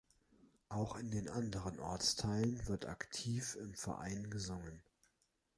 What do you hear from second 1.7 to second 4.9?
Ortsteilen wird aktiv im Verein gesungen.